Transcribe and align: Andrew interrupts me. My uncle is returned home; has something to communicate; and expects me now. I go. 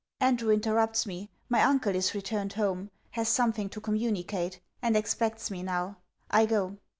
Andrew 0.19 0.49
interrupts 0.49 1.05
me. 1.05 1.29
My 1.47 1.61
uncle 1.61 1.93
is 1.93 2.15
returned 2.15 2.53
home; 2.53 2.89
has 3.11 3.29
something 3.29 3.69
to 3.69 3.79
communicate; 3.79 4.59
and 4.81 4.97
expects 4.97 5.51
me 5.51 5.61
now. 5.61 5.97
I 6.31 6.47
go. 6.47 6.77